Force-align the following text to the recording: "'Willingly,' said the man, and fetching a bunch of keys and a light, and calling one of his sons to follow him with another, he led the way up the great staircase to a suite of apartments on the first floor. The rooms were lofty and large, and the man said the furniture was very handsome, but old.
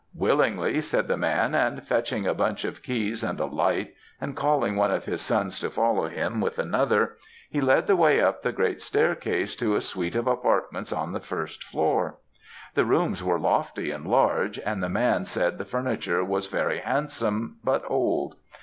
"'Willingly,' 0.15 0.81
said 0.81 1.07
the 1.07 1.15
man, 1.15 1.53
and 1.53 1.83
fetching 1.87 2.25
a 2.25 2.33
bunch 2.33 2.65
of 2.65 2.81
keys 2.81 3.23
and 3.23 3.39
a 3.39 3.45
light, 3.45 3.93
and 4.19 4.35
calling 4.35 4.75
one 4.75 4.89
of 4.89 5.05
his 5.05 5.21
sons 5.21 5.59
to 5.59 5.69
follow 5.69 6.07
him 6.07 6.41
with 6.41 6.57
another, 6.57 7.17
he 7.51 7.61
led 7.61 7.85
the 7.85 7.95
way 7.95 8.19
up 8.19 8.41
the 8.41 8.51
great 8.51 8.81
staircase 8.81 9.55
to 9.55 9.75
a 9.75 9.81
suite 9.81 10.15
of 10.15 10.25
apartments 10.25 10.91
on 10.91 11.11
the 11.11 11.19
first 11.19 11.63
floor. 11.63 12.17
The 12.73 12.83
rooms 12.83 13.23
were 13.23 13.37
lofty 13.37 13.91
and 13.91 14.07
large, 14.07 14.57
and 14.57 14.81
the 14.81 14.89
man 14.89 15.25
said 15.25 15.59
the 15.59 15.65
furniture 15.65 16.23
was 16.25 16.47
very 16.47 16.79
handsome, 16.79 17.59
but 17.63 17.83
old. 17.87 18.37